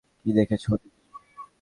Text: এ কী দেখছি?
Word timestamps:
এ 0.19 0.19
কী 0.23 0.31
দেখছি? 0.37 0.67